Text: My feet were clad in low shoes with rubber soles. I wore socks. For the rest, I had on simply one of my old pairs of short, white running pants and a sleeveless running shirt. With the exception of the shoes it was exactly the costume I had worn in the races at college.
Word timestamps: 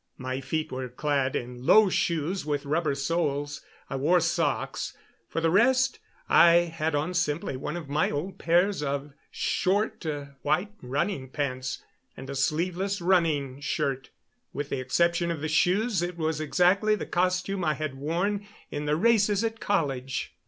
My 0.17 0.41
feet 0.41 0.71
were 0.71 0.89
clad 0.89 1.35
in 1.35 1.63
low 1.63 1.87
shoes 1.87 2.43
with 2.43 2.65
rubber 2.65 2.95
soles. 2.95 3.61
I 3.87 3.97
wore 3.97 4.19
socks. 4.19 4.97
For 5.27 5.41
the 5.41 5.51
rest, 5.51 5.99
I 6.27 6.53
had 6.73 6.95
on 6.95 7.13
simply 7.13 7.55
one 7.55 7.77
of 7.77 7.87
my 7.87 8.09
old 8.09 8.39
pairs 8.39 8.81
of 8.81 9.13
short, 9.29 10.03
white 10.41 10.71
running 10.81 11.29
pants 11.29 11.83
and 12.17 12.31
a 12.31 12.35
sleeveless 12.35 12.99
running 12.99 13.59
shirt. 13.59 14.09
With 14.53 14.69
the 14.69 14.79
exception 14.79 15.29
of 15.29 15.39
the 15.41 15.47
shoes 15.47 16.01
it 16.01 16.17
was 16.17 16.41
exactly 16.41 16.95
the 16.95 17.05
costume 17.05 17.63
I 17.63 17.75
had 17.75 17.93
worn 17.93 18.47
in 18.71 18.85
the 18.85 18.95
races 18.95 19.43
at 19.43 19.59
college. 19.59 20.33